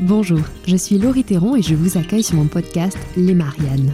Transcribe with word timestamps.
Bonjour, 0.00 0.40
je 0.66 0.76
suis 0.76 0.96
Laurie 0.96 1.24
Théron 1.24 1.56
et 1.56 1.62
je 1.62 1.74
vous 1.74 1.98
accueille 1.98 2.22
sur 2.22 2.36
mon 2.36 2.46
podcast 2.46 2.96
Les 3.18 3.34
Mariannes. 3.34 3.92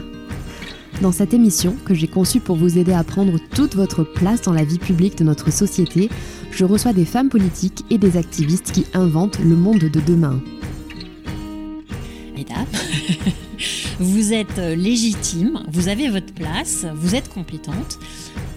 Dans 1.03 1.11
cette 1.11 1.35
émission, 1.35 1.75
que 1.85 1.95
j'ai 1.95 2.07
conçue 2.07 2.39
pour 2.39 2.55
vous 2.55 2.79
aider 2.79 2.93
à 2.93 3.03
prendre 3.03 3.41
toute 3.57 3.75
votre 3.75 4.05
place 4.05 4.41
dans 4.43 4.53
la 4.53 4.63
vie 4.63 4.79
publique 4.79 5.19
de 5.19 5.25
notre 5.25 5.53
société, 5.53 6.09
je 6.53 6.65
reçois 6.65 6.93
des 6.93 7.05
femmes 7.05 7.29
politiques 7.29 7.85
et 7.91 7.99
des 7.99 8.17
activistes 8.17 8.71
qui 8.71 8.87
inventent 8.95 9.41
le 9.41 9.57
monde 9.57 9.81
de 9.81 10.01
demain. 10.01 10.41
Mesdames, 12.37 12.67
vous 13.99 14.33
êtes 14.33 14.59
légitime, 14.59 15.65
vous 15.73 15.89
avez 15.89 16.09
votre 16.09 16.33
place, 16.33 16.87
vous 16.95 17.17
êtes 17.17 17.29
compétente. 17.31 17.99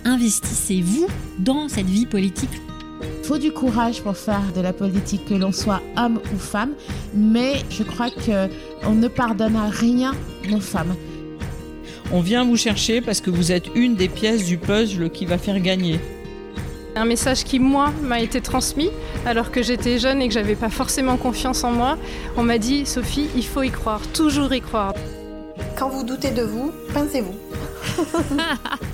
Investissez-vous 0.06 1.08
dans 1.40 1.68
cette 1.68 1.90
vie 1.90 2.06
politique 2.06 2.62
faut 3.30 3.38
du 3.38 3.52
courage 3.52 4.02
pour 4.02 4.18
faire 4.18 4.42
de 4.56 4.60
la 4.60 4.74
politique, 4.74 5.26
que 5.26 5.36
l'on 5.36 5.52
soit 5.52 5.84
homme 5.96 6.20
ou 6.34 6.40
femme, 6.40 6.72
mais 7.14 7.58
je 7.70 7.84
crois 7.84 8.10
qu'on 8.10 8.96
ne 8.96 9.08
pardonne 9.08 9.56
à 9.56 9.70
rien 9.70 10.14
nos 10.50 10.60
femmes. 10.60 10.96
On 12.12 12.22
vient 12.22 12.44
vous 12.44 12.58
chercher 12.58 13.02
parce 13.02 13.22
que 13.22 13.30
vous 13.30 13.52
êtes 13.52 13.68
une 13.76 13.94
des 13.94 14.10
pièces 14.10 14.48
du 14.48 14.58
puzzle 14.58 15.12
qui 15.12 15.28
va 15.28 15.38
faire 15.38 15.60
gagner. 15.60 16.00
Un 16.96 17.06
message 17.06 17.44
qui, 17.44 17.60
moi, 17.60 17.94
m'a 18.02 18.20
été 18.20 18.42
transmis 18.42 18.90
alors 19.28 19.52
que 19.52 19.62
j'étais 19.62 20.00
jeune 20.00 20.24
et 20.24 20.28
que 20.28 20.34
j'avais 20.34 20.56
pas 20.56 20.72
forcément 20.72 21.16
confiance 21.16 21.64
en 21.64 21.72
moi. 21.72 22.00
On 22.36 22.42
m'a 22.42 22.58
dit, 22.58 22.88
Sophie, 22.88 23.28
il 23.36 23.46
faut 23.46 23.62
y 23.62 23.70
croire, 23.70 24.02
toujours 24.12 24.52
y 24.56 24.62
croire. 24.62 24.96
Quand 25.78 25.90
vous 25.90 26.04
doutez 26.04 26.32
de 26.32 26.42
vous, 26.42 26.72
pincez-vous. 26.96 27.36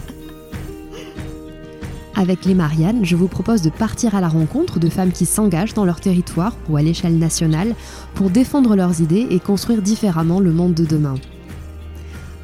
Avec 2.17 2.45
les 2.45 2.53
Mariannes, 2.53 3.03
je 3.03 3.17
vous 3.17 3.27
propose 3.27 3.61
de 3.61 3.69
partir 3.69 4.15
à 4.15 4.21
la 4.21 4.29
rencontre 4.29 4.79
de 4.79 4.87
femmes 4.87 5.11
qui 5.11 5.25
s'engagent 5.25 5.73
dans 5.73 5.83
leur 5.83 5.99
territoire 5.99 6.55
ou 6.69 6.77
à 6.77 6.81
l'échelle 6.81 7.17
nationale 7.17 7.75
pour 8.13 8.29
défendre 8.29 8.77
leurs 8.77 9.01
idées 9.01 9.27
et 9.29 9.39
construire 9.41 9.81
différemment 9.81 10.39
le 10.39 10.53
monde 10.53 10.73
de 10.73 10.85
demain. 10.85 11.15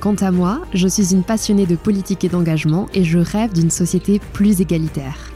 Quant 0.02 0.16
à 0.16 0.32
moi, 0.32 0.62
je 0.74 0.90
suis 0.90 1.14
une 1.14 1.24
passionnée 1.24 1.66
de 1.66 1.78
politique 1.78 2.26
et 2.26 2.30
d'engagement 2.30 2.88
et 2.94 3.06
je 3.06 3.20
rêve 3.20 3.54
d'une 3.54 3.72
société 3.72 4.20
plus 4.34 4.60
égalitaire. 4.60 5.32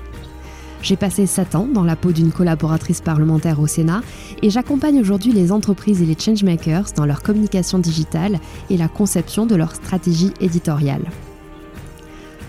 J'ai 0.82 0.98
passé 0.98 1.28
7 1.28 1.56
ans 1.56 1.68
dans 1.74 1.84
la 1.84 1.96
peau 1.96 2.12
d'une 2.12 2.32
collaboratrice 2.32 3.00
parlementaire 3.00 3.62
au 3.62 3.68
Sénat 3.68 4.02
et 4.42 4.50
j'accompagne 4.50 5.00
aujourd'hui 5.00 5.32
les 5.32 5.54
entreprises 5.54 6.02
et 6.02 6.06
les 6.06 6.18
changemakers 6.20 6.92
dans 6.96 7.06
leur 7.06 7.24
communication 7.24 7.80
digitale 7.80 8.40
et 8.70 8.76
la 8.76 8.90
conception 8.90 9.46
de 9.46 9.56
leur 9.56 9.74
stratégie 9.74 10.34
éditoriale. 10.42 11.06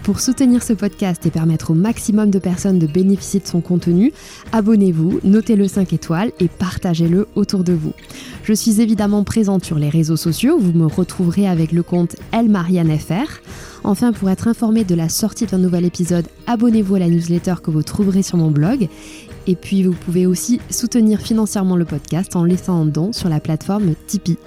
Pour 0.07 0.21
soutenir 0.21 0.63
ce 0.63 0.73
podcast 0.73 1.27
et 1.27 1.33
permettre 1.33 1.73
au 1.73 1.75
maximum 1.75 2.31
de 2.31 2.39
personnes 2.39 2.79
de 2.79 2.87
bénéficier 2.87 3.41
de 3.41 3.47
son 3.49 3.61
contenu, 3.61 4.13
abonnez-vous, 4.53 5.19
notez-le 5.25 5.67
5 5.67 5.93
étoiles 5.93 6.31
et 6.39 6.47
partagez-le 6.47 7.27
autour 7.35 7.65
de 7.65 7.73
vous. 7.73 7.93
Je 8.45 8.53
suis 8.53 8.81
évidemment 8.81 9.25
présente 9.25 9.65
sur 9.65 9.81
les 9.81 9.89
réseaux 9.89 10.17
sociaux, 10.17 10.59
vous 10.61 10.71
me 10.71 10.87
retrouverez 10.87 11.49
avec 11.49 11.73
le 11.73 11.83
compte 11.83 12.15
ElMarianneFR. 12.33 13.43
Enfin, 13.83 14.13
pour 14.13 14.31
être 14.31 14.47
informé 14.47 14.85
de 14.85 14.95
la 14.95 15.09
sortie 15.09 15.47
d'un 15.47 15.59
nouvel 15.59 15.85
épisode, 15.85 16.29
abonnez-vous 16.47 16.95
à 16.95 17.01
la 17.01 17.09
newsletter 17.09 17.57
que 17.61 17.73
vous 17.73 17.83
trouverez 17.83 18.23
sur 18.23 18.39
mon 18.39 18.53
blog. 18.53 18.89
Et 19.49 19.57
puis, 19.57 19.83
vous 19.83 19.91
pouvez 19.93 20.25
aussi 20.25 20.61
soutenir 20.71 21.21
financièrement 21.21 21.75
le 21.75 21.85
podcast 21.85 22.37
en 22.37 22.45
laissant 22.45 22.81
un 22.81 22.87
don 22.87 23.13
sur 23.13 23.29
la 23.29 23.41
plateforme 23.41 23.95
Tipeee. 24.07 24.39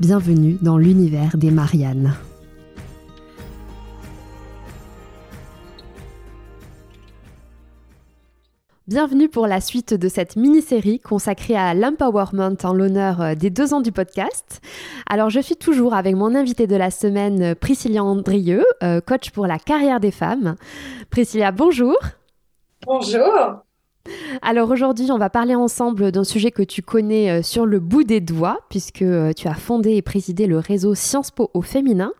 Bienvenue 0.00 0.58
dans 0.60 0.76
l'univers 0.76 1.36
des 1.36 1.52
Mariannes. 1.52 2.16
Bienvenue 8.90 9.28
pour 9.28 9.46
la 9.46 9.60
suite 9.60 9.94
de 9.94 10.08
cette 10.08 10.34
mini-série 10.34 10.98
consacrée 10.98 11.54
à 11.54 11.74
l'empowerment 11.74 12.56
en 12.64 12.72
l'honneur 12.72 13.20
euh, 13.20 13.34
des 13.36 13.48
deux 13.48 13.72
ans 13.72 13.80
du 13.80 13.92
podcast. 13.92 14.60
Alors 15.08 15.30
je 15.30 15.38
suis 15.38 15.54
toujours 15.54 15.94
avec 15.94 16.16
mon 16.16 16.34
invité 16.34 16.66
de 16.66 16.74
la 16.74 16.90
semaine, 16.90 17.54
Priscilla 17.54 18.02
Andrieux, 18.02 18.64
euh, 18.82 19.00
coach 19.00 19.30
pour 19.30 19.46
la 19.46 19.60
carrière 19.60 20.00
des 20.00 20.10
femmes. 20.10 20.56
Priscilla, 21.08 21.52
bonjour. 21.52 21.96
Bonjour. 22.84 23.62
Alors 24.42 24.70
aujourd'hui, 24.70 25.10
on 25.10 25.18
va 25.18 25.28
parler 25.28 25.54
ensemble 25.54 26.12
d'un 26.12 26.24
sujet 26.24 26.50
que 26.50 26.62
tu 26.62 26.82
connais 26.82 27.30
euh, 27.30 27.42
sur 27.42 27.66
le 27.66 27.78
bout 27.78 28.04
des 28.04 28.20
doigts, 28.20 28.58
puisque 28.70 29.02
euh, 29.02 29.32
tu 29.32 29.48
as 29.48 29.54
fondé 29.54 29.96
et 29.96 30.02
présidé 30.02 30.46
le 30.46 30.58
réseau 30.58 30.94
Sciences 30.94 31.30
Po 31.30 31.50
au 31.52 31.62
féminin, 31.62 32.12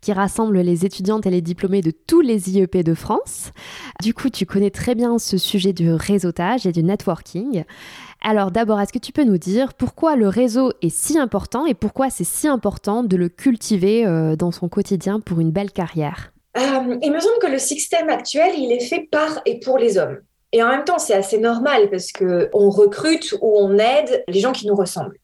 qui 0.00 0.12
rassemble 0.12 0.58
les 0.60 0.86
étudiantes 0.86 1.26
et 1.26 1.30
les 1.30 1.42
diplômés 1.42 1.82
de 1.82 1.90
tous 1.90 2.20
les 2.20 2.50
IEP 2.50 2.78
de 2.78 2.94
France. 2.94 3.52
Du 4.02 4.14
coup, 4.14 4.30
tu 4.30 4.46
connais 4.46 4.70
très 4.70 4.94
bien 4.94 5.18
ce 5.18 5.36
sujet 5.36 5.72
du 5.72 5.92
réseautage 5.92 6.66
et 6.66 6.72
du 6.72 6.82
networking. 6.82 7.64
Alors 8.22 8.50
d'abord, 8.50 8.80
est-ce 8.80 8.92
que 8.92 8.98
tu 8.98 9.12
peux 9.12 9.24
nous 9.24 9.38
dire 9.38 9.74
pourquoi 9.74 10.16
le 10.16 10.28
réseau 10.28 10.72
est 10.82 10.88
si 10.88 11.18
important 11.18 11.66
et 11.66 11.74
pourquoi 11.74 12.10
c'est 12.10 12.24
si 12.24 12.48
important 12.48 13.02
de 13.02 13.16
le 13.16 13.28
cultiver 13.28 14.06
euh, 14.06 14.36
dans 14.36 14.50
son 14.50 14.68
quotidien 14.68 15.20
pour 15.20 15.40
une 15.40 15.50
belle 15.50 15.70
carrière? 15.70 16.32
Il 16.56 17.12
me 17.12 17.20
semble 17.20 17.38
que 17.40 17.50
le 17.50 17.58
système 17.58 18.08
actuel, 18.08 18.54
il 18.56 18.72
est 18.72 18.80
fait 18.80 19.06
par 19.10 19.42
et 19.44 19.60
pour 19.60 19.76
les 19.76 19.98
hommes. 19.98 20.18
Et 20.56 20.62
en 20.62 20.70
même 20.70 20.84
temps, 20.84 20.98
c'est 20.98 21.12
assez 21.12 21.36
normal 21.36 21.90
parce 21.90 22.12
que 22.12 22.48
on 22.54 22.70
recrute 22.70 23.34
ou 23.42 23.58
on 23.58 23.76
aide 23.76 24.24
les 24.26 24.40
gens 24.40 24.52
qui 24.52 24.66
nous 24.66 24.74
ressemblent. 24.74 25.18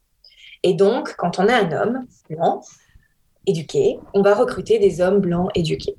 Et 0.62 0.74
donc, 0.74 1.14
quand 1.16 1.38
on 1.38 1.46
est 1.48 1.54
un 1.54 1.72
homme 1.72 2.00
blanc, 2.28 2.60
éduqué, 3.46 3.98
on 4.12 4.20
va 4.20 4.34
recruter 4.34 4.78
des 4.78 5.00
hommes 5.00 5.20
blancs 5.20 5.48
éduqués. 5.54 5.96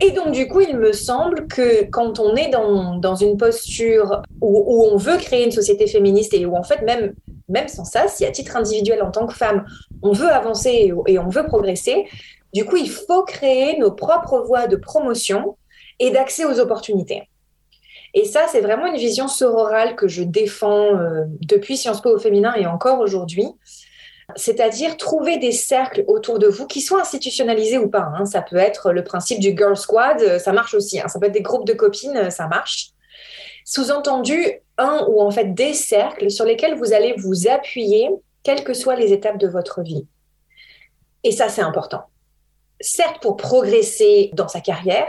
Et 0.00 0.12
donc, 0.12 0.30
du 0.30 0.46
coup, 0.46 0.60
il 0.60 0.76
me 0.76 0.92
semble 0.92 1.48
que 1.48 1.82
quand 1.90 2.20
on 2.20 2.36
est 2.36 2.48
dans, 2.48 2.94
dans 2.98 3.16
une 3.16 3.36
posture 3.36 4.22
où, 4.40 4.84
on 4.84 4.96
veut 4.96 5.16
créer 5.16 5.44
une 5.44 5.50
société 5.50 5.88
féministe 5.88 6.32
et 6.32 6.46
où, 6.46 6.54
en 6.54 6.62
fait, 6.62 6.82
même, 6.82 7.12
même 7.48 7.66
sans 7.66 7.84
ça, 7.84 8.06
si 8.06 8.24
à 8.24 8.30
titre 8.30 8.54
individuel, 8.54 9.02
en 9.02 9.10
tant 9.10 9.26
que 9.26 9.34
femme, 9.34 9.64
on 10.02 10.12
veut 10.12 10.30
avancer 10.30 10.92
et 11.08 11.18
on 11.18 11.28
veut 11.28 11.46
progresser, 11.46 12.04
du 12.54 12.64
coup, 12.64 12.76
il 12.76 12.88
faut 12.88 13.24
créer 13.24 13.80
nos 13.80 13.90
propres 13.90 14.44
voies 14.46 14.68
de 14.68 14.76
promotion 14.76 15.56
et 15.98 16.12
d'accès 16.12 16.44
aux 16.44 16.60
opportunités. 16.60 17.24
Et 18.16 18.24
ça, 18.24 18.46
c'est 18.50 18.62
vraiment 18.62 18.86
une 18.86 18.96
vision 18.96 19.28
sororale 19.28 19.94
que 19.94 20.08
je 20.08 20.22
défends 20.22 20.96
euh, 20.96 21.24
depuis 21.42 21.76
Sciences 21.76 22.00
Po 22.00 22.16
au 22.16 22.18
féminin 22.18 22.54
et 22.54 22.66
encore 22.66 22.98
aujourd'hui. 22.98 23.44
C'est-à-dire 24.36 24.96
trouver 24.96 25.36
des 25.36 25.52
cercles 25.52 26.02
autour 26.08 26.38
de 26.38 26.46
vous 26.46 26.66
qui 26.66 26.80
soient 26.80 27.02
institutionnalisés 27.02 27.76
ou 27.76 27.90
pas. 27.90 28.10
Hein. 28.16 28.24
Ça 28.24 28.40
peut 28.40 28.56
être 28.56 28.90
le 28.90 29.04
principe 29.04 29.38
du 29.38 29.54
Girl 29.54 29.76
Squad, 29.76 30.22
euh, 30.22 30.38
ça 30.38 30.52
marche 30.52 30.72
aussi. 30.72 30.98
Hein. 30.98 31.08
Ça 31.08 31.20
peut 31.20 31.26
être 31.26 31.32
des 31.32 31.42
groupes 31.42 31.66
de 31.66 31.74
copines, 31.74 32.16
euh, 32.16 32.30
ça 32.30 32.48
marche. 32.48 32.88
Sous-entendu, 33.66 34.62
un 34.78 35.04
ou 35.08 35.20
en 35.20 35.30
fait 35.30 35.52
des 35.52 35.74
cercles 35.74 36.30
sur 36.30 36.46
lesquels 36.46 36.74
vous 36.74 36.94
allez 36.94 37.14
vous 37.18 37.48
appuyer, 37.48 38.08
quelles 38.42 38.64
que 38.64 38.72
soient 38.72 38.96
les 38.96 39.12
étapes 39.12 39.38
de 39.38 39.46
votre 39.46 39.82
vie. 39.82 40.06
Et 41.22 41.32
ça, 41.32 41.50
c'est 41.50 41.62
important. 41.62 42.04
Certes, 42.80 43.20
pour 43.20 43.36
progresser 43.36 44.30
dans 44.32 44.48
sa 44.48 44.62
carrière, 44.62 45.06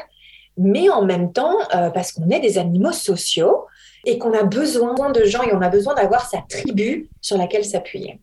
mais 0.58 0.90
en 0.90 1.04
même 1.04 1.32
temps, 1.32 1.58
euh, 1.76 1.90
parce 1.90 2.12
qu'on 2.12 2.30
est 2.30 2.40
des 2.40 2.58
animaux 2.58 2.92
sociaux 2.92 3.66
et 4.06 4.18
qu'on 4.18 4.34
a 4.34 4.44
besoin 4.44 5.12
de 5.12 5.24
gens 5.24 5.44
et 5.44 5.54
on 5.54 5.62
a 5.62 5.70
besoin 5.70 5.94
d'avoir 5.96 6.30
sa 6.30 6.40
tribu 6.50 7.10
sur 7.22 7.38
laquelle 7.38 7.66
s'appuyer. 7.66 8.20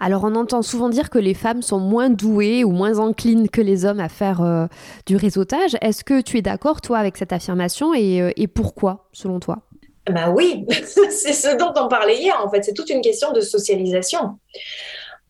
Alors 0.00 0.22
on 0.24 0.34
entend 0.36 0.62
souvent 0.62 0.88
dire 0.88 1.10
que 1.10 1.18
les 1.18 1.34
femmes 1.34 1.62
sont 1.62 1.80
moins 1.80 2.08
douées 2.08 2.62
ou 2.62 2.70
moins 2.70 2.98
enclines 2.98 3.48
que 3.48 3.60
les 3.60 3.84
hommes 3.84 4.00
à 4.00 4.08
faire 4.08 4.42
euh, 4.42 4.66
du 5.06 5.16
réseautage. 5.16 5.76
Est-ce 5.80 6.04
que 6.04 6.20
tu 6.20 6.38
es 6.38 6.42
d'accord, 6.42 6.80
toi, 6.80 6.98
avec 6.98 7.16
cette 7.16 7.32
affirmation 7.32 7.94
et, 7.94 8.22
euh, 8.22 8.30
et 8.36 8.46
pourquoi, 8.46 9.08
selon 9.12 9.40
toi? 9.40 9.58
Bah 10.08 10.30
oui, 10.30 10.64
c'est 10.70 11.32
ce 11.32 11.56
dont 11.56 11.72
on 11.76 11.88
parlait 11.88 12.18
hier 12.18 12.40
en 12.42 12.48
fait, 12.48 12.62
c'est 12.62 12.74
toute 12.74 12.90
une 12.90 13.00
question 13.00 13.32
de 13.32 13.40
socialisation 13.40 14.38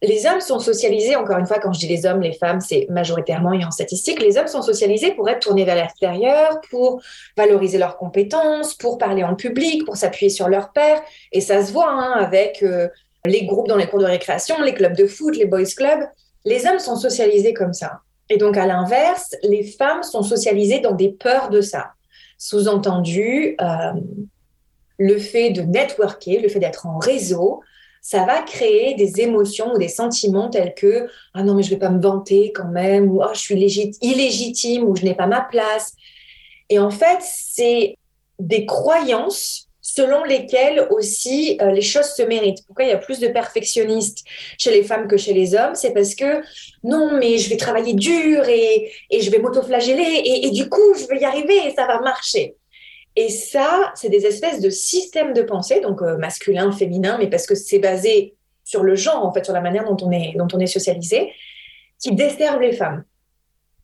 les 0.02 0.26
hommes 0.26 0.40
sont 0.40 0.60
socialisés, 0.60 1.16
encore 1.16 1.38
une 1.38 1.46
fois, 1.46 1.58
quand 1.58 1.72
je 1.72 1.80
dis 1.80 1.88
les 1.88 2.06
hommes, 2.06 2.20
les 2.20 2.32
femmes, 2.32 2.60
c'est 2.60 2.86
majoritairement 2.88 3.52
et 3.52 3.64
en 3.64 3.70
statistique, 3.70 4.20
les 4.20 4.38
hommes 4.38 4.46
sont 4.46 4.62
socialisés 4.62 5.12
pour 5.12 5.28
être 5.28 5.40
tournés 5.40 5.64
vers 5.64 5.74
l'extérieur, 5.74 6.60
pour 6.70 7.02
valoriser 7.36 7.78
leurs 7.78 7.96
compétences, 7.96 8.74
pour 8.74 8.98
parler 8.98 9.24
en 9.24 9.34
public, 9.34 9.84
pour 9.84 9.96
s'appuyer 9.96 10.30
sur 10.30 10.48
leurs 10.48 10.72
pairs. 10.72 11.02
Et 11.32 11.40
ça 11.40 11.64
se 11.64 11.72
voit 11.72 11.90
hein, 11.90 12.12
avec 12.12 12.62
euh, 12.62 12.88
les 13.24 13.44
groupes 13.44 13.66
dans 13.66 13.76
les 13.76 13.86
cours 13.86 13.98
de 13.98 14.04
récréation, 14.04 14.62
les 14.62 14.74
clubs 14.74 14.96
de 14.96 15.06
foot, 15.06 15.36
les 15.36 15.46
boys 15.46 15.64
clubs. 15.64 16.06
Les 16.44 16.66
hommes 16.66 16.78
sont 16.78 16.96
socialisés 16.96 17.52
comme 17.52 17.72
ça. 17.72 18.00
Et 18.30 18.36
donc, 18.36 18.56
à 18.56 18.66
l'inverse, 18.66 19.34
les 19.42 19.64
femmes 19.64 20.02
sont 20.02 20.22
socialisées 20.22 20.80
dans 20.80 20.92
des 20.92 21.08
peurs 21.08 21.48
de 21.48 21.60
ça. 21.60 21.92
Sous-entendu, 22.36 23.56
euh, 23.60 23.92
le 24.98 25.18
fait 25.18 25.50
de 25.50 25.62
networker, 25.62 26.40
le 26.40 26.48
fait 26.48 26.60
d'être 26.60 26.86
en 26.86 26.98
réseau, 26.98 27.62
ça 28.00 28.24
va 28.24 28.42
créer 28.42 28.94
des 28.94 29.20
émotions 29.20 29.72
ou 29.74 29.78
des 29.78 29.88
sentiments 29.88 30.48
tels 30.48 30.74
que 30.74 31.08
ah 31.34 31.42
non 31.42 31.54
mais 31.54 31.62
je 31.62 31.70
vais 31.70 31.78
pas 31.78 31.90
me 31.90 32.00
vanter 32.00 32.52
quand 32.54 32.68
même 32.68 33.10
ou 33.10 33.22
ah 33.22 33.32
je 33.34 33.40
suis 33.40 33.54
illégitime 34.00 34.84
ou 34.84 34.96
je 34.96 35.04
n'ai 35.04 35.14
pas 35.14 35.26
ma 35.26 35.40
place. 35.40 35.92
Et 36.70 36.78
en 36.78 36.90
fait, 36.90 37.18
c'est 37.20 37.96
des 38.38 38.66
croyances 38.66 39.68
selon 39.80 40.22
lesquelles 40.22 40.86
aussi 40.90 41.58
euh, 41.62 41.70
les 41.70 41.80
choses 41.80 42.12
se 42.14 42.22
méritent. 42.22 42.64
Pourquoi 42.66 42.84
il 42.84 42.88
y 42.88 42.92
a 42.92 42.98
plus 42.98 43.20
de 43.20 43.28
perfectionnistes 43.28 44.22
chez 44.58 44.70
les 44.70 44.82
femmes 44.82 45.08
que 45.08 45.16
chez 45.16 45.32
les 45.32 45.54
hommes? 45.54 45.74
C'est 45.74 45.94
parce 45.94 46.14
que 46.14 46.42
non, 46.84 47.18
mais 47.18 47.38
je 47.38 47.48
vais 47.48 47.56
travailler 47.56 47.94
dur 47.94 48.46
et, 48.48 48.92
et 49.10 49.20
je 49.22 49.30
vais 49.30 49.38
m'autoflageller 49.38 50.02
et, 50.02 50.46
et 50.46 50.50
du 50.50 50.68
coup, 50.68 50.94
je 50.94 51.06
vais 51.06 51.20
y 51.20 51.24
arriver 51.24 51.56
et 51.66 51.74
ça 51.74 51.86
va 51.86 52.00
marcher. 52.00 52.57
Et 53.20 53.30
ça, 53.30 53.90
c'est 53.96 54.10
des 54.10 54.26
espèces 54.26 54.60
de 54.60 54.70
systèmes 54.70 55.32
de 55.32 55.42
pensée, 55.42 55.80
donc 55.80 56.02
euh, 56.02 56.16
masculin, 56.18 56.70
féminin, 56.70 57.18
mais 57.18 57.28
parce 57.28 57.48
que 57.48 57.56
c'est 57.56 57.80
basé 57.80 58.36
sur 58.62 58.84
le 58.84 58.94
genre, 58.94 59.26
en 59.26 59.32
fait, 59.32 59.44
sur 59.44 59.52
la 59.52 59.60
manière 59.60 59.84
dont 59.84 59.96
on 60.06 60.12
est, 60.12 60.34
dont 60.36 60.46
on 60.52 60.60
est 60.60 60.68
socialisé, 60.68 61.32
qui 61.98 62.14
desservent 62.14 62.60
les 62.60 62.74
femmes. 62.74 63.02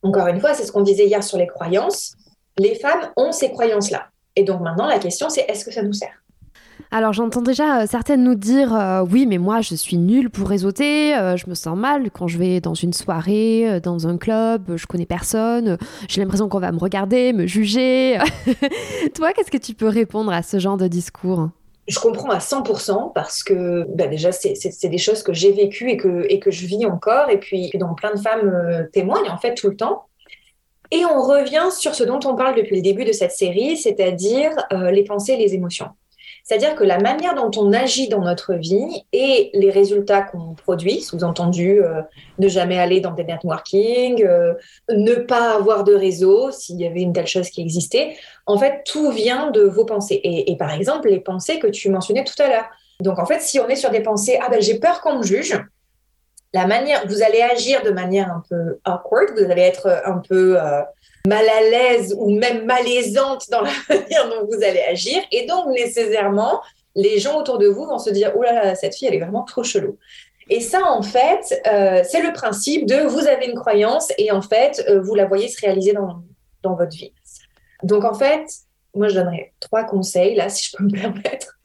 Encore 0.03 0.27
une 0.27 0.39
fois, 0.39 0.53
c'est 0.53 0.63
ce 0.63 0.71
qu'on 0.71 0.83
disait 0.83 1.05
hier 1.05 1.21
sur 1.21 1.37
les 1.37 1.47
croyances. 1.47 2.15
Les 2.57 2.75
femmes 2.75 3.11
ont 3.17 3.33
ces 3.33 3.51
croyances-là. 3.51 4.07
Et 4.37 4.43
donc 4.43 4.61
maintenant, 4.61 4.87
la 4.87 4.99
question, 4.99 5.27
c'est 5.27 5.41
est-ce 5.49 5.65
que 5.65 5.71
ça 5.71 5.83
nous 5.83 5.91
sert? 5.91 6.23
Alors 6.91 7.13
j'entends 7.13 7.41
déjà 7.41 7.81
euh, 7.81 7.85
certaines 7.89 8.23
nous 8.23 8.35
dire 8.35 8.73
euh, 8.75 9.03
oui 9.09 9.25
mais 9.25 9.37
moi 9.37 9.61
je 9.61 9.75
suis 9.75 9.97
nulle 9.97 10.29
pour 10.29 10.47
réseauter, 10.47 11.15
euh, 11.15 11.35
je 11.35 11.49
me 11.49 11.55
sens 11.55 11.77
mal 11.77 12.11
quand 12.11 12.27
je 12.27 12.37
vais 12.37 12.61
dans 12.61 12.73
une 12.73 12.93
soirée, 12.93 13.79
dans 13.81 14.07
un 14.07 14.17
club, 14.17 14.75
je 14.75 14.85
connais 14.85 15.05
personne, 15.05 15.77
j'ai 16.07 16.21
l'impression 16.21 16.47
qu'on 16.47 16.59
va 16.59 16.71
me 16.71 16.79
regarder, 16.79 17.33
me 17.33 17.47
juger. 17.47 18.17
Toi 19.15 19.33
qu'est-ce 19.33 19.51
que 19.51 19.57
tu 19.57 19.73
peux 19.73 19.87
répondre 19.87 20.31
à 20.31 20.43
ce 20.43 20.59
genre 20.59 20.77
de 20.77 20.87
discours? 20.87 21.49
Je 21.87 21.99
comprends 21.99 22.29
à 22.29 22.39
100% 22.39 23.13
parce 23.13 23.43
que 23.43 23.85
bah, 23.95 24.07
déjà, 24.07 24.31
c'est 24.31 24.89
des 24.89 24.97
choses 24.97 25.21
que 25.21 25.33
j'ai 25.33 25.51
vécues 25.51 25.91
et 25.91 25.97
que, 25.97 26.25
et 26.29 26.39
que 26.39 26.49
je 26.49 26.65
vis 26.65 26.83
encore, 26.87 27.29
et 27.29 27.39
puis 27.39 27.69
dont 27.75 27.93
plein 27.93 28.11
de 28.11 28.19
femmes 28.19 28.87
témoignent 28.91 29.29
en 29.29 29.37
fait 29.37 29.53
tout 29.53 29.69
le 29.69 29.75
temps. 29.75 30.05
Et 30.89 31.05
on 31.05 31.21
revient 31.21 31.67
sur 31.71 31.93
ce 31.93 32.03
dont 32.03 32.19
on 32.25 32.35
parle 32.35 32.55
depuis 32.55 32.77
le 32.77 32.81
début 32.81 33.05
de 33.05 33.11
cette 33.11 33.33
série, 33.33 33.77
c'est-à-dire 33.77 34.49
les 34.71 35.03
pensées 35.03 35.33
et 35.33 35.37
les 35.37 35.53
émotions. 35.53 35.89
C'est-à-dire 36.47 36.75
que 36.75 36.83
la 36.83 36.99
manière 36.99 37.33
dont 37.33 37.49
on 37.57 37.73
agit 37.73 38.07
dans 38.07 38.21
notre 38.21 38.53
vie 38.53 39.03
et 39.11 39.49
les 39.55 39.71
résultats 39.71 40.21
qu'on 40.21 40.53
produit, 40.53 41.01
sous-entendu 41.01 41.81
euh, 41.81 42.03
ne 42.37 42.47
jamais 42.47 42.77
aller 42.77 42.99
dans 43.01 43.13
des 43.13 43.23
networking, 43.23 44.23
euh, 44.23 44.53
ne 44.89 45.15
pas 45.15 45.55
avoir 45.55 45.83
de 45.83 45.95
réseau 45.95 46.51
s'il 46.51 46.79
y 46.79 46.85
avait 46.85 47.01
une 47.01 47.13
telle 47.13 47.25
chose 47.25 47.49
qui 47.49 47.61
existait, 47.61 48.15
en 48.45 48.59
fait, 48.59 48.83
tout 48.85 49.09
vient 49.09 49.49
de 49.49 49.61
vos 49.61 49.85
pensées. 49.85 50.21
Et, 50.23 50.55
par 50.55 50.71
exemple, 50.71 51.09
les 51.09 51.19
pensées 51.19 51.57
que 51.57 51.65
tu 51.65 51.89
mentionnais 51.89 52.23
tout 52.23 52.39
à 52.39 52.47
l'heure. 52.47 52.69
Donc 52.99 53.17
en 53.17 53.25
fait, 53.25 53.41
si 53.41 53.59
on 53.59 53.67
est 53.67 53.75
sur 53.75 53.89
des 53.89 54.01
pensées, 54.01 54.37
ah 54.39 54.47
ben 54.47 54.61
j'ai 54.61 54.79
peur 54.79 55.01
qu'on 55.01 55.17
me 55.17 55.23
juge, 55.23 55.59
la 56.55 56.65
manière, 56.67 57.05
vous 57.05 57.21
allez 57.21 57.41
agir 57.41 57.83
de 57.83 57.89
manière 57.89 58.31
un 58.31 58.41
peu 58.49 58.79
awkward, 58.85 59.37
vous 59.37 59.51
allez 59.51 59.63
être 59.63 59.89
un 60.05 60.19
peu 60.19 60.57
euh, 60.57 60.81
mal 61.27 61.45
à 61.49 61.61
l'aise 61.61 62.15
ou 62.17 62.33
même 62.33 62.63
malaisante 62.63 63.49
dans 63.51 63.59
la 63.59 63.71
manière 63.89 64.29
dont 64.29 64.47
vous 64.47 64.63
allez 64.63 64.79
agir. 64.79 65.21
Et 65.33 65.45
donc, 65.47 65.67
nécessairement, 65.67 66.61
les 66.95 67.19
gens 67.19 67.37
autour 67.37 67.57
de 67.57 67.67
vous 67.67 67.85
vont 67.85 67.99
se 67.99 68.09
dire, 68.09 68.31
oh 68.37 68.41
là 68.41 68.53
là, 68.53 68.75
cette 68.75 68.95
fille, 68.95 69.09
elle 69.09 69.15
est 69.15 69.19
vraiment 69.19 69.43
trop 69.43 69.63
chelou. 69.63 69.97
Et 70.49 70.61
ça, 70.61 70.81
en 70.85 71.01
fait, 71.01 71.61
euh, 71.67 72.03
c'est 72.09 72.21
le 72.21 72.31
principe 72.31 72.85
de 72.85 73.01
vous 73.01 73.27
avez 73.27 73.47
une 73.47 73.59
croyance 73.59 74.13
et 74.17 74.31
en 74.31 74.41
fait, 74.41 74.81
euh, 74.87 75.01
vous 75.01 75.13
la 75.13 75.25
voyez 75.25 75.49
se 75.49 75.59
réaliser 75.59 75.91
dans, 75.91 76.23
dans 76.63 76.75
votre 76.75 76.95
vie. 76.95 77.11
Donc, 77.83 78.05
en 78.05 78.13
fait, 78.13 78.45
moi, 78.93 79.09
je 79.09 79.15
donnerais 79.15 79.51
trois 79.59 79.83
conseils, 79.83 80.35
là, 80.35 80.47
si 80.47 80.69
je 80.69 80.77
peux 80.77 80.85
me 80.85 80.91
permettre. 81.01 81.59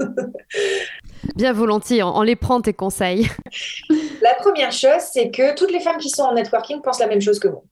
Bien 1.35 1.53
volontiers, 1.53 2.03
on 2.03 2.23
les 2.23 2.37
prend, 2.37 2.61
tes 2.61 2.73
conseils. 2.73 3.29
La 4.23 4.35
première 4.35 4.73
chose, 4.73 5.03
c'est 5.13 5.31
que 5.31 5.55
toutes 5.55 5.73
les 5.73 5.81
femmes 5.81 5.99
qui 5.99 6.11
sont 6.11 6.23
en 6.23 6.35
networking 6.35 6.81
pensent 6.83 7.01
la 7.01 7.07
même 7.07 7.21
chose 7.21 7.39
que 7.39 7.49
vous, 7.49 7.65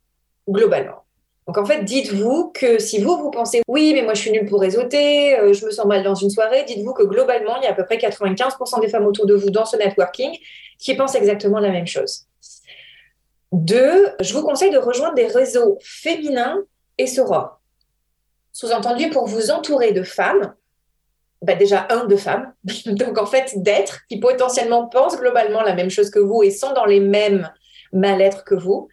globalement. 0.49 1.05
Donc 1.47 1.57
en 1.57 1.65
fait, 1.65 1.83
dites-vous 1.83 2.53
que 2.55 2.79
si 2.79 3.01
vous, 3.01 3.17
vous 3.17 3.31
pensez 3.31 3.63
oui, 3.69 3.93
mais 3.95 4.03
moi 4.03 4.13
je 4.13 4.21
suis 4.21 4.31
nulle 4.31 4.47
pour 4.47 4.61
réseauter, 4.61 5.39
euh, 5.39 5.55
je 5.55 5.65
me 5.65 5.71
sens 5.71 5.87
mal 5.87 6.03
dans 6.03 6.15
une 6.15 6.29
soirée, 6.29 6.65
dites-vous 6.65 6.93
que 6.93 7.05
globalement, 7.05 7.57
il 7.57 7.65
y 7.65 7.67
a 7.67 7.71
à 7.71 7.75
peu 7.75 7.87
près 7.87 7.97
95% 7.97 8.83
des 8.83 8.89
femmes 8.89 9.07
autour 9.07 9.25
de 9.25 9.35
vous 9.35 9.49
dans 9.49 9.65
ce 9.65 9.79
networking 9.79 10.37
qui 10.79 10.95
pensent 10.95 11.15
exactement 11.15 11.59
la 11.59 11.71
même 11.71 11.87
chose. 11.87 12.27
Deux, 13.51 14.09
je 14.21 14.35
vous 14.35 14.43
conseille 14.43 14.71
de 14.71 14.79
rejoindre 14.79 15.15
des 15.15 15.27
réseaux 15.27 15.79
féminins 15.81 16.59
et 16.99 17.07
sorores. 17.07 17.61
Sous-entendu, 18.53 19.09
pour 19.09 19.27
vous 19.27 19.51
entourer 19.51 19.93
de 19.93 20.03
femmes, 20.03 20.55
bah 21.43 21.55
déjà 21.55 21.87
un 21.91 22.07
de 22.07 22.17
femmes, 22.17 22.53
donc 22.87 23.19
en 23.19 23.27
fait 23.27 23.53
d'êtres 23.57 24.01
qui 24.09 24.19
potentiellement 24.19 24.87
pensent 24.87 25.19
globalement 25.19 25.63
la 25.63 25.75
même 25.75 25.91
chose 25.91 26.11
que 26.11 26.19
vous 26.19 26.43
et 26.43 26.51
sont 26.51 26.73
dans 26.73 26.87
les 26.87 27.01
mêmes 27.01 27.51
mal-être 27.93 28.45
que 28.45 28.55
vous, 28.55 28.89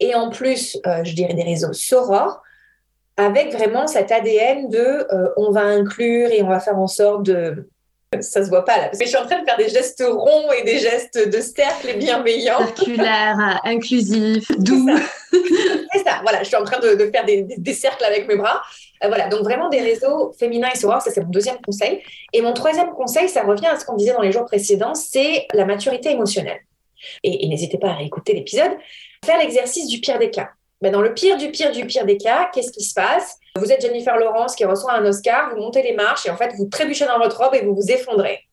et 0.00 0.14
en 0.14 0.30
plus, 0.30 0.78
euh, 0.86 1.04
je 1.04 1.14
dirais 1.14 1.34
des 1.34 1.42
réseaux 1.42 1.74
sorores, 1.74 2.42
avec 3.16 3.52
vraiment 3.52 3.86
cet 3.86 4.10
ADN 4.10 4.70
de 4.70 4.78
euh, 4.78 5.28
on 5.36 5.50
va 5.50 5.62
inclure 5.62 6.30
et 6.30 6.42
on 6.42 6.48
va 6.48 6.58
faire 6.58 6.78
en 6.78 6.86
sorte 6.86 7.24
de. 7.24 7.68
Ça 8.20 8.44
se 8.44 8.48
voit 8.48 8.64
pas 8.64 8.76
là, 8.76 8.84
parce 8.86 8.98
que 8.98 9.04
je 9.04 9.10
suis 9.10 9.18
en 9.18 9.26
train 9.26 9.40
de 9.40 9.44
faire 9.44 9.56
des 9.56 9.68
gestes 9.68 10.02
ronds 10.04 10.50
et 10.50 10.64
des 10.64 10.78
gestes 10.78 11.28
de 11.28 11.40
cercle 11.40 11.96
bienveillants. 11.96 12.66
Circulaire, 12.74 13.60
inclusif, 13.62 14.50
doux. 14.58 14.88
Voilà, 16.22 16.42
je 16.42 16.48
suis 16.48 16.56
en 16.56 16.64
train 16.64 16.78
de, 16.78 17.10
faire 17.10 17.24
des, 17.24 17.74
cercles 17.74 18.04
avec 18.04 18.28
mes 18.28 18.36
bras. 18.36 18.62
Euh, 19.02 19.08
voilà, 19.08 19.28
donc 19.28 19.42
vraiment 19.42 19.68
des 19.68 19.80
réseaux 19.80 20.32
féminins 20.38 20.68
et 20.72 20.76
sorores, 20.76 21.02
ça 21.02 21.10
c'est 21.10 21.22
mon 21.22 21.30
deuxième 21.30 21.58
conseil. 21.60 22.02
Et 22.32 22.42
mon 22.42 22.52
troisième 22.52 22.90
conseil, 22.90 23.28
ça 23.28 23.42
revient 23.42 23.66
à 23.66 23.78
ce 23.78 23.84
qu'on 23.84 23.96
disait 23.96 24.12
dans 24.12 24.22
les 24.22 24.32
jours 24.32 24.44
précédents, 24.44 24.94
c'est 24.94 25.46
la 25.52 25.64
maturité 25.64 26.10
émotionnelle. 26.10 26.60
Et, 27.22 27.44
et 27.44 27.48
n'hésitez 27.48 27.78
pas 27.78 27.88
à 27.88 27.94
réécouter 27.94 28.34
l'épisode. 28.34 28.72
Faire 29.24 29.38
l'exercice 29.38 29.86
du 29.86 30.00
pire 30.00 30.18
des 30.18 30.30
cas. 30.30 30.50
Ben, 30.80 30.92
dans 30.92 31.02
le 31.02 31.12
pire 31.12 31.36
du 31.36 31.50
pire 31.50 31.72
du 31.72 31.84
pire 31.86 32.06
des 32.06 32.16
cas, 32.16 32.50
qu'est-ce 32.54 32.72
qui 32.72 32.82
se 32.82 32.94
passe? 32.94 33.36
Vous 33.56 33.70
êtes 33.70 33.82
Jennifer 33.82 34.16
Lawrence 34.16 34.54
qui 34.54 34.64
reçoit 34.64 34.92
un 34.92 35.04
Oscar, 35.04 35.50
vous 35.50 35.60
montez 35.60 35.82
les 35.82 35.92
marches 35.92 36.24
et 36.26 36.30
en 36.30 36.36
fait 36.36 36.54
vous 36.56 36.66
trébuchez 36.66 37.04
dans 37.04 37.18
votre 37.18 37.38
robe 37.38 37.54
et 37.54 37.62
vous 37.62 37.74
vous 37.74 37.90
effondrez. 37.90 38.46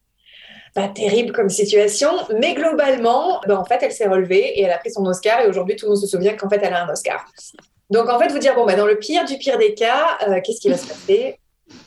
Pas 0.79 0.87
terrible 0.87 1.31
comme 1.31 1.49
situation, 1.49 2.11
mais 2.39 2.53
globalement, 2.53 3.41
ben, 3.47 3.57
en 3.57 3.65
fait, 3.65 3.79
elle 3.81 3.91
s'est 3.91 4.07
relevée 4.07 4.59
et 4.59 4.63
elle 4.63 4.71
a 4.71 4.77
pris 4.77 4.91
son 4.91 5.05
Oscar 5.05 5.41
et 5.41 5.47
aujourd'hui 5.47 5.75
tout 5.75 5.85
le 5.85 5.89
monde 5.91 6.01
se 6.01 6.07
souvient 6.07 6.35
qu'en 6.35 6.49
fait 6.49 6.59
elle 6.61 6.73
a 6.73 6.85
un 6.85 6.89
Oscar. 6.89 7.25
Donc 7.89 8.09
en 8.09 8.19
fait, 8.19 8.27
vous 8.27 8.39
dire 8.39 8.55
bon 8.55 8.65
ben, 8.65 8.77
dans 8.77 8.85
le 8.85 8.97
pire 8.97 9.25
du 9.25 9.37
pire 9.37 9.57
des 9.57 9.73
cas, 9.73 10.17
euh, 10.27 10.39
qu'est-ce 10.43 10.61
qui 10.61 10.69
va 10.69 10.77
se 10.77 10.87
passer? 10.87 11.39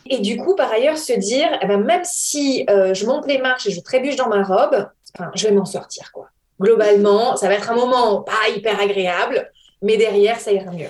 Et 0.05 0.19
du 0.19 0.37
coup, 0.37 0.55
par 0.55 0.71
ailleurs, 0.71 0.97
se 0.97 1.13
dire 1.13 1.49
eh 1.61 1.67
ben, 1.67 1.77
même 1.77 2.03
si 2.03 2.65
euh, 2.69 2.93
je 2.93 3.05
monte 3.05 3.27
les 3.27 3.39
marches 3.39 3.67
et 3.67 3.71
je 3.71 3.81
trébuche 3.81 4.15
dans 4.17 4.27
ma 4.27 4.43
robe, 4.43 4.87
je 5.35 5.47
vais 5.47 5.53
m'en 5.53 5.65
sortir 5.65 6.11
quoi 6.11 6.29
globalement, 6.61 7.35
ça 7.35 7.47
va 7.47 7.55
être 7.55 7.71
un 7.71 7.75
moment 7.75 8.21
pas 8.21 8.49
hyper 8.55 8.79
agréable, 8.79 9.51
mais 9.81 9.97
derrière, 9.97 10.39
ça 10.39 10.51
ira 10.51 10.71
mieux. 10.71 10.87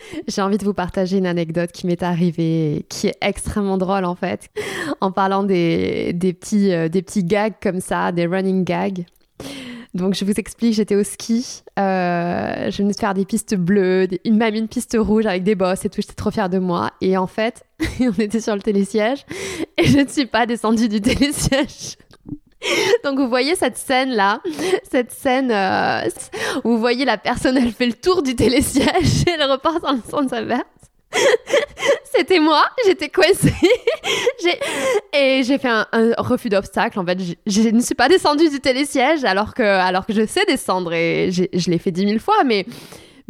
J'ai 0.28 0.42
envie 0.42 0.58
de 0.58 0.64
vous 0.64 0.74
partager 0.74 1.18
une 1.18 1.26
anecdote 1.26 1.72
qui 1.72 1.86
m'est 1.86 2.02
arrivée, 2.02 2.84
qui 2.88 3.08
est 3.08 3.16
extrêmement 3.20 3.78
drôle 3.78 4.04
en 4.04 4.14
fait, 4.14 4.50
en 5.00 5.12
parlant 5.12 5.44
des, 5.44 6.12
des 6.12 6.32
petits, 6.32 6.72
euh, 6.72 6.88
des 6.88 7.02
petits 7.02 7.24
gags 7.24 7.54
comme 7.62 7.80
ça, 7.80 8.12
des 8.12 8.26
running 8.26 8.64
gags. 8.64 9.04
Donc 9.94 10.14
je 10.14 10.24
vous 10.24 10.32
explique, 10.32 10.74
j'étais 10.74 10.94
au 10.94 11.02
ski, 11.02 11.62
euh, 11.78 12.70
je 12.70 12.78
venais 12.78 12.92
de 12.92 12.98
faire 12.98 13.14
des 13.14 13.24
pistes 13.24 13.56
bleues, 13.56 14.06
une, 14.24 14.36
même 14.36 14.54
une 14.54 14.68
piste 14.68 14.96
rouge 14.98 15.26
avec 15.26 15.44
des 15.44 15.54
bosses 15.54 15.84
et 15.84 15.88
tout, 15.88 16.02
j'étais 16.02 16.14
trop 16.14 16.30
fière 16.30 16.50
de 16.50 16.58
moi. 16.58 16.90
Et 17.00 17.16
en 17.16 17.26
fait, 17.26 17.64
on 18.00 18.12
était 18.20 18.40
sur 18.40 18.54
le 18.54 18.60
télésiège 18.62 19.24
et 19.78 19.84
je 19.84 19.98
ne 19.98 20.08
suis 20.08 20.26
pas 20.26 20.46
descendue 20.46 20.88
du 20.88 21.00
télésiège. 21.00 21.96
Donc 23.04 23.18
vous 23.18 23.28
voyez 23.28 23.54
cette 23.54 23.76
scène 23.76 24.10
là, 24.10 24.40
cette 24.90 25.12
scène 25.12 25.50
euh, 25.52 26.08
où 26.64 26.72
vous 26.72 26.78
voyez 26.78 27.04
la 27.04 27.18
personne, 27.18 27.56
elle 27.56 27.72
fait 27.72 27.86
le 27.86 27.94
tour 27.94 28.22
du 28.22 28.34
télésiège 28.34 29.22
et 29.26 29.30
elle 29.30 29.50
repart 29.50 29.82
dans 29.82 29.92
le 29.92 30.02
sens 30.08 30.32
inverse. 30.32 30.64
C'était 32.14 32.40
moi, 32.40 32.64
j'étais 32.84 33.08
coincée. 33.08 33.54
et 35.14 35.42
j'ai 35.44 35.58
fait 35.58 35.68
un, 35.68 35.86
refus 36.18 36.48
d'obstacle. 36.48 36.98
En 36.98 37.06
fait, 37.06 37.18
je 37.46 37.68
ne 37.70 37.80
suis 37.80 37.94
pas 37.94 38.08
descendue 38.08 38.48
du 38.50 38.60
télésiège 38.60 39.24
alors 39.24 39.54
que, 39.54 39.62
alors 39.62 40.04
que 40.04 40.12
je 40.12 40.26
sais 40.26 40.44
descendre 40.46 40.92
et 40.92 41.30
je 41.30 41.70
l'ai 41.70 41.78
fait 41.78 41.92
dix 41.92 42.04
mille 42.04 42.20
fois, 42.20 42.44
mais. 42.44 42.66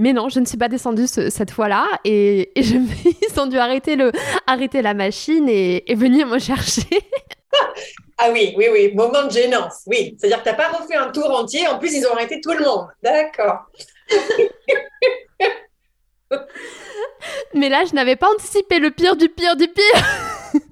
Mais 0.01 0.13
non, 0.13 0.29
je 0.29 0.39
ne 0.39 0.45
suis 0.45 0.57
pas 0.57 0.69
descendue 0.69 1.09
cette 1.09 1.51
fois-là 1.51 1.85
et, 2.05 2.53
je 2.57 2.77
ils 2.77 3.41
ont 3.41 3.49
dû 3.49 3.59
arrêter, 3.59 3.97
le, 3.97 4.13
arrêter 4.47 4.81
la 4.81 4.95
machine 4.95 5.49
et, 5.49 5.91
et 5.91 5.97
venir 5.97 6.29
me 6.29 6.39
chercher. 6.39 6.87
Ah 8.19 8.31
oui, 8.33 8.53
oui, 8.57 8.67
oui, 8.73 8.93
moment 8.95 9.25
de 9.27 9.31
gênance, 9.31 9.83
oui. 9.87 10.17
C'est-à-dire 10.19 10.39
que 10.39 10.49
tu 10.49 10.49
n'as 10.51 10.57
pas 10.57 10.77
refait 10.77 10.97
un 10.97 11.11
tour 11.11 11.31
entier, 11.31 11.69
en 11.69 11.79
plus 11.79 11.95
ils 11.95 12.05
ont 12.07 12.13
arrêté 12.13 12.41
tout 12.41 12.53
le 12.53 12.65
monde. 12.65 12.89
D'accord. 13.03 13.71
Mais 17.55 17.69
là, 17.69 17.85
je 17.89 17.95
n'avais 17.95 18.17
pas 18.17 18.29
anticipé 18.35 18.81
le 18.81 18.91
pire 18.91 19.17
du 19.17 19.29
pire 19.29 19.57
du 19.57 19.69
pire. 19.69 20.63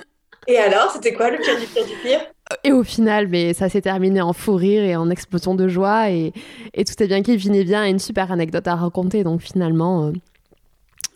Et 0.48 0.58
alors, 0.58 0.90
c'était 0.90 1.12
quoi 1.12 1.30
le 1.30 1.38
pire 1.38 1.58
du 1.58 1.66
pire 1.66 1.86
du 1.86 1.94
pire? 2.02 2.20
Et 2.62 2.72
au 2.72 2.84
final, 2.84 3.26
mais 3.26 3.54
ça 3.54 3.68
s'est 3.68 3.80
terminé 3.80 4.20
en 4.20 4.32
fou 4.32 4.54
rire 4.54 4.84
et 4.84 4.94
en 4.94 5.10
explosion 5.10 5.54
de 5.54 5.66
joie 5.66 6.10
et, 6.10 6.32
et 6.74 6.84
tout 6.84 7.00
est 7.02 7.08
bien 7.08 7.22
qui 7.22 7.38
finit 7.38 7.64
bien 7.64 7.84
et 7.84 7.90
une 7.90 7.98
super 7.98 8.30
anecdote 8.30 8.68
à 8.68 8.76
raconter. 8.76 9.24
Donc 9.24 9.40
finalement, 9.40 10.06
euh, 10.06 10.12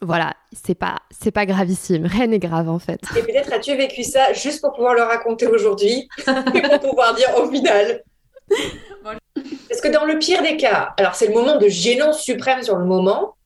voilà, 0.02 0.34
c'est 0.52 0.74
pas 0.74 0.96
c'est 1.10 1.30
pas 1.30 1.46
gravissime, 1.46 2.06
rien 2.06 2.28
n'est 2.28 2.38
grave 2.38 2.68
en 2.68 2.78
fait. 2.78 3.00
Et 3.16 3.22
peut-être 3.22 3.52
as-tu 3.52 3.76
vécu 3.76 4.02
ça 4.02 4.32
juste 4.32 4.60
pour 4.60 4.72
pouvoir 4.72 4.94
le 4.94 5.02
raconter 5.02 5.46
aujourd'hui 5.46 6.08
et 6.26 6.60
pour 6.62 6.80
pouvoir 6.80 7.14
dire 7.14 7.28
au 7.36 7.50
final. 7.50 8.02
Parce 9.68 9.80
que 9.80 9.88
dans 9.88 10.04
le 10.04 10.18
pire 10.18 10.42
des 10.42 10.56
cas, 10.56 10.94
alors 10.96 11.14
c'est 11.14 11.28
le 11.28 11.34
moment 11.34 11.56
de 11.56 11.68
gênance 11.68 12.22
suprême 12.22 12.62
sur 12.62 12.76
le 12.76 12.84
moment, 12.84 13.36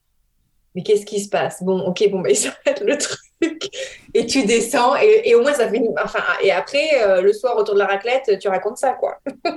mais 0.73 0.83
qu'est-ce 0.83 1.05
qui 1.05 1.21
se 1.21 1.29
passe? 1.29 1.63
Bon, 1.63 1.79
ok, 1.81 2.09
bon, 2.09 2.21
bah, 2.21 2.29
il 2.31 2.35
s'arrête 2.35 2.81
le 2.81 2.97
truc 2.97 3.69
et 4.13 4.25
tu 4.25 4.45
descends 4.45 4.95
et, 4.95 5.35
au 5.35 5.41
moins 5.41 5.53
ça 5.53 5.69
fait, 5.69 5.81
enfin, 6.03 6.23
et 6.41 6.51
après 6.51 7.01
euh, 7.01 7.21
le 7.21 7.33
soir 7.33 7.57
autour 7.57 7.75
de 7.75 7.79
la 7.79 7.87
raclette, 7.87 8.39
tu 8.39 8.47
racontes 8.47 8.77
ça 8.77 8.93
quoi. 8.93 9.17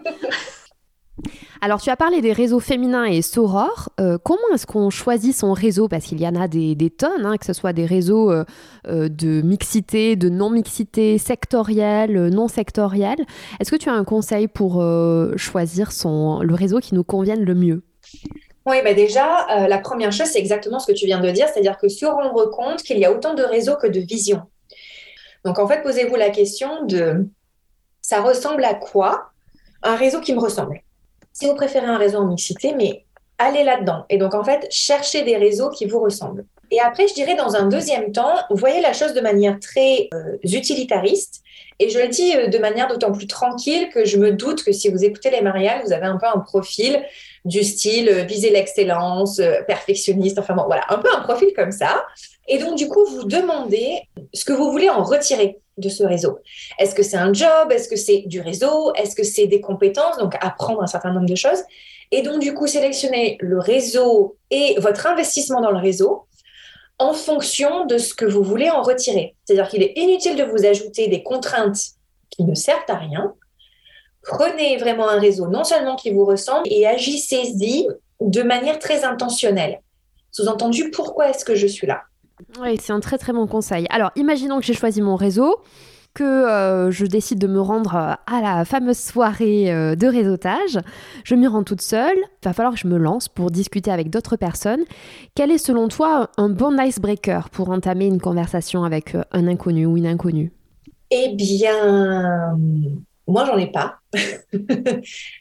Alors, 1.60 1.80
tu 1.80 1.90
as 1.90 1.96
parlé 1.96 2.20
des 2.20 2.32
réseaux 2.32 2.60
féminins 2.60 3.04
et 3.04 3.22
sorores. 3.22 3.90
Euh, 4.00 4.18
comment 4.22 4.38
est-ce 4.54 4.66
qu'on 4.66 4.90
choisit 4.90 5.34
son 5.34 5.52
réseau? 5.52 5.88
Parce 5.88 6.04
qu'il 6.04 6.20
y 6.20 6.28
en 6.28 6.36
a 6.36 6.46
des, 6.46 6.90
tonnes, 6.90 7.26
hein, 7.26 7.36
que 7.36 7.46
ce 7.46 7.52
soit 7.52 7.72
des 7.72 7.86
réseaux 7.86 8.30
euh, 8.30 8.44
euh, 8.86 9.08
de 9.08 9.42
mixité, 9.42 10.16
de 10.16 10.28
non-mixité, 10.28 11.18
sectorielle, 11.18 12.28
non 12.28 12.48
sectorielle. 12.48 13.24
Est-ce 13.60 13.70
que 13.70 13.76
tu 13.76 13.88
as 13.88 13.94
un 13.94 14.04
conseil 14.04 14.48
pour 14.48 14.84
choisir 15.36 15.92
son, 15.92 16.40
le 16.40 16.54
réseau 16.54 16.78
qui 16.78 16.94
nous 16.94 17.04
convienne 17.04 17.44
le 17.44 17.54
mieux? 17.54 17.82
Oui, 18.66 18.76
bah 18.84 18.94
déjà, 18.94 19.66
la 19.66 19.78
première 19.78 20.12
chose, 20.12 20.26
c'est 20.26 20.38
exactement 20.38 20.78
ce 20.78 20.86
que 20.86 20.96
tu 20.96 21.06
viens 21.06 21.20
de 21.20 21.30
dire, 21.30 21.48
c'est-à-dire 21.48 21.78
que 21.78 21.88
se 21.88 22.04
rendre 22.04 22.50
compte 22.50 22.82
qu'il 22.82 22.98
y 22.98 23.04
a 23.04 23.12
autant 23.12 23.34
de 23.34 23.42
réseaux 23.42 23.76
que 23.76 23.86
de 23.86 24.00
visions. 24.00 24.42
Donc, 25.44 25.58
en 25.58 25.66
fait, 25.66 25.82
posez-vous 25.82 26.16
la 26.16 26.30
question 26.30 26.84
de 26.84 27.26
ça 28.02 28.20
ressemble 28.20 28.64
à 28.64 28.74
quoi? 28.74 29.30
Un 29.82 29.96
réseau 29.96 30.20
qui 30.20 30.34
me 30.34 30.40
ressemble 30.40 30.82
si 31.38 31.46
vous 31.46 31.54
préférez 31.54 31.86
un 31.86 31.98
réseau 31.98 32.18
en 32.18 32.26
mixité, 32.26 32.74
mais 32.74 33.04
allez 33.38 33.62
là-dedans. 33.62 34.04
Et 34.10 34.18
donc, 34.18 34.34
en 34.34 34.42
fait, 34.42 34.66
cherchez 34.70 35.22
des 35.22 35.36
réseaux 35.36 35.70
qui 35.70 35.86
vous 35.86 36.00
ressemblent. 36.00 36.44
Et 36.70 36.80
après, 36.80 37.06
je 37.06 37.14
dirais, 37.14 37.36
dans 37.36 37.54
un 37.54 37.66
deuxième 37.66 38.12
temps, 38.12 38.34
voyez 38.50 38.80
la 38.80 38.92
chose 38.92 39.14
de 39.14 39.20
manière 39.20 39.58
très 39.60 40.08
euh, 40.12 40.36
utilitariste. 40.42 41.42
Et 41.78 41.90
je 41.90 41.98
le 41.98 42.08
dis 42.08 42.36
euh, 42.36 42.48
de 42.48 42.58
manière 42.58 42.88
d'autant 42.88 43.12
plus 43.12 43.28
tranquille 43.28 43.88
que 43.94 44.04
je 44.04 44.18
me 44.18 44.32
doute 44.32 44.64
que 44.64 44.72
si 44.72 44.88
vous 44.88 45.04
écoutez 45.04 45.30
les 45.30 45.40
mariales, 45.40 45.80
vous 45.84 45.92
avez 45.92 46.06
un 46.06 46.18
peu 46.18 46.26
un 46.26 46.40
profil 46.40 47.00
du 47.44 47.62
style 47.62 48.08
euh, 48.08 48.22
viser 48.24 48.50
l'excellence, 48.50 49.40
perfectionniste, 49.66 50.38
enfin 50.40 50.54
bon, 50.54 50.64
voilà, 50.66 50.82
un 50.90 50.98
peu 50.98 51.08
un 51.16 51.20
profil 51.20 51.52
comme 51.54 51.72
ça. 51.72 52.04
Et 52.48 52.58
donc, 52.58 52.76
du 52.76 52.88
coup, 52.88 53.04
vous 53.06 53.24
demandez 53.24 54.02
ce 54.34 54.44
que 54.44 54.52
vous 54.52 54.72
voulez 54.72 54.90
en 54.90 55.04
retirer 55.04 55.60
de 55.78 55.88
ce 55.88 56.04
réseau. 56.04 56.38
Est-ce 56.78 56.94
que 56.94 57.02
c'est 57.02 57.16
un 57.16 57.32
job? 57.32 57.70
Est-ce 57.70 57.88
que 57.88 57.96
c'est 57.96 58.24
du 58.26 58.40
réseau? 58.40 58.92
Est-ce 58.94 59.14
que 59.14 59.22
c'est 59.22 59.46
des 59.46 59.60
compétences? 59.60 60.18
Donc 60.18 60.34
apprendre 60.40 60.82
un 60.82 60.86
certain 60.86 61.12
nombre 61.12 61.28
de 61.28 61.34
choses. 61.34 61.62
Et 62.10 62.22
donc 62.22 62.40
du 62.40 62.54
coup, 62.54 62.66
sélectionner 62.66 63.36
le 63.40 63.58
réseau 63.58 64.36
et 64.50 64.76
votre 64.78 65.06
investissement 65.06 65.60
dans 65.60 65.70
le 65.70 65.78
réseau 65.78 66.26
en 66.98 67.12
fonction 67.12 67.86
de 67.86 67.96
ce 67.98 68.14
que 68.14 68.24
vous 68.24 68.42
voulez 68.42 68.70
en 68.70 68.82
retirer. 68.82 69.36
C'est-à-dire 69.44 69.68
qu'il 69.68 69.82
est 69.82 69.92
inutile 69.96 70.36
de 70.36 70.44
vous 70.44 70.66
ajouter 70.66 71.08
des 71.08 71.22
contraintes 71.22 71.78
qui 72.30 72.44
ne 72.44 72.54
servent 72.54 72.80
à 72.88 72.96
rien. 72.96 73.34
Prenez 74.22 74.76
vraiment 74.78 75.08
un 75.08 75.20
réseau 75.20 75.46
non 75.46 75.64
seulement 75.64 75.96
qui 75.96 76.10
vous 76.10 76.24
ressemble 76.24 76.66
et 76.66 76.86
agissez-y 76.86 77.86
de 78.20 78.42
manière 78.42 78.78
très 78.78 79.04
intentionnelle. 79.04 79.80
Sous-entendu, 80.32 80.90
pourquoi 80.90 81.30
est-ce 81.30 81.44
que 81.44 81.54
je 81.54 81.66
suis 81.66 81.86
là? 81.86 82.02
Oui, 82.60 82.76
c'est 82.80 82.92
un 82.92 83.00
très 83.00 83.18
très 83.18 83.32
bon 83.32 83.46
conseil. 83.46 83.86
Alors, 83.90 84.10
imaginons 84.16 84.58
que 84.58 84.64
j'ai 84.64 84.74
choisi 84.74 85.02
mon 85.02 85.16
réseau, 85.16 85.62
que 86.14 86.24
euh, 86.24 86.90
je 86.90 87.06
décide 87.06 87.38
de 87.38 87.46
me 87.46 87.60
rendre 87.60 87.94
euh, 87.94 88.14
à 88.26 88.40
la 88.40 88.64
fameuse 88.64 88.98
soirée 88.98 89.72
euh, 89.72 89.94
de 89.94 90.06
réseautage. 90.06 90.78
Je 91.24 91.34
m'y 91.34 91.46
rends 91.46 91.62
toute 91.62 91.82
seule. 91.82 92.16
Il 92.16 92.44
va 92.44 92.52
falloir 92.52 92.74
que 92.74 92.80
je 92.80 92.88
me 92.88 92.96
lance 92.96 93.28
pour 93.28 93.50
discuter 93.50 93.90
avec 93.90 94.10
d'autres 94.10 94.36
personnes. 94.36 94.82
Quel 95.34 95.50
est 95.50 95.58
selon 95.58 95.88
toi 95.88 96.30
un 96.36 96.48
bon 96.48 96.80
icebreaker 96.80 97.50
pour 97.50 97.70
entamer 97.70 98.06
une 98.06 98.20
conversation 98.20 98.84
avec 98.84 99.16
un 99.32 99.46
inconnu 99.46 99.86
ou 99.86 99.96
une 99.96 100.06
inconnue? 100.06 100.52
Eh 101.10 101.34
bien, 101.34 102.56
moi, 103.28 103.44
j'en 103.44 103.58
ai 103.58 103.70
pas. 103.70 103.96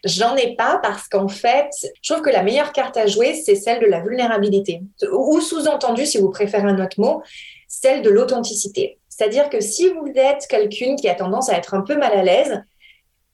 j'en 0.04 0.36
ai 0.36 0.54
pas 0.56 0.78
parce 0.82 1.08
qu'en 1.08 1.28
fait, 1.28 1.70
je 2.02 2.12
trouve 2.12 2.22
que 2.22 2.30
la 2.30 2.42
meilleure 2.42 2.72
carte 2.72 2.98
à 2.98 3.06
jouer, 3.06 3.34
c'est 3.34 3.54
celle 3.54 3.80
de 3.80 3.86
la 3.86 4.00
vulnérabilité. 4.00 4.82
Ou 5.10 5.40
sous-entendu, 5.40 6.04
si 6.04 6.18
vous 6.18 6.28
préférez 6.28 6.68
un 6.68 6.84
autre 6.84 7.00
mot, 7.00 7.22
celle 7.66 8.02
de 8.02 8.10
l'authenticité. 8.10 8.98
C'est-à-dire 9.08 9.48
que 9.48 9.60
si 9.60 9.88
vous 9.88 10.12
êtes 10.14 10.46
quelqu'un 10.48 10.96
qui 10.96 11.08
a 11.08 11.14
tendance 11.14 11.48
à 11.48 11.56
être 11.56 11.72
un 11.72 11.80
peu 11.80 11.96
mal 11.96 12.12
à 12.12 12.22
l'aise, 12.22 12.62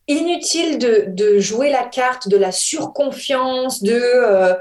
inutile 0.07 0.79
de, 0.79 1.39
jouer 1.41 1.71
la 1.71 1.85
carte 1.85 2.29
de 2.29 2.37
la 2.37 2.53
surconfiance, 2.53 3.83
de 3.83 4.01
euh, 4.01 4.55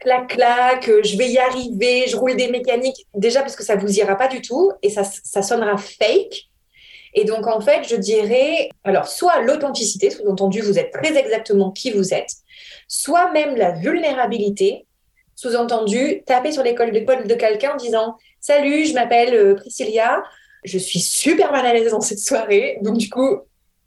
clac 0.00 0.26
clac, 0.28 0.90
je 1.04 1.16
vais 1.16 1.30
y 1.30 1.38
arriver, 1.38 2.06
je 2.08 2.16
roule 2.16 2.36
des 2.36 2.50
mécaniques. 2.50 3.06
Déjà 3.14 3.42
parce 3.42 3.54
que 3.54 3.62
ça 3.62 3.76
vous 3.76 3.96
ira 3.96 4.16
pas 4.16 4.28
du 4.28 4.42
tout 4.42 4.72
et 4.82 4.90
ça 4.90 5.42
sonnera 5.42 5.76
fake. 5.76 6.48
Et 7.14 7.24
donc, 7.24 7.46
en 7.46 7.60
fait, 7.60 7.86
je 7.88 7.96
dirais, 7.96 8.68
alors, 8.84 9.08
soit 9.08 9.40
l'authenticité, 9.40 10.10
sous-entendu, 10.10 10.60
vous 10.60 10.78
êtes 10.78 10.92
très 10.92 11.16
exactement 11.16 11.70
qui 11.70 11.90
vous 11.90 12.12
êtes, 12.12 12.30
soit 12.88 13.30
même 13.32 13.56
la 13.56 13.72
vulnérabilité, 13.72 14.86
sous-entendu, 15.34 16.22
taper 16.24 16.52
sur 16.52 16.62
l'école 16.62 16.92
de 16.92 17.34
quelqu'un 17.34 17.74
en 17.74 17.76
disant 17.76 18.16
Salut, 18.40 18.86
je 18.86 18.94
m'appelle 18.94 19.34
euh, 19.34 19.54
Priscilla, 19.54 20.22
je 20.64 20.78
suis 20.78 21.00
super 21.00 21.52
mal 21.52 21.66
à 21.66 21.72
l'aise 21.72 21.90
dans 21.90 22.00
cette 22.00 22.18
soirée, 22.18 22.78
donc 22.82 22.96
du 22.96 23.08
coup, 23.08 23.40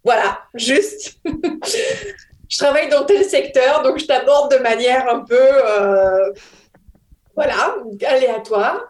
voilà, 0.03 0.39
juste. 0.53 1.19
je 2.49 2.57
travaille 2.57 2.89
dans 2.89 3.05
tel 3.05 3.23
secteur, 3.23 3.83
donc 3.83 3.99
je 3.99 4.05
t'aborde 4.05 4.51
de 4.51 4.57
manière 4.61 5.07
un 5.09 5.21
peu, 5.21 5.37
euh, 5.39 6.31
voilà, 7.35 7.75
aléatoire. 8.07 8.81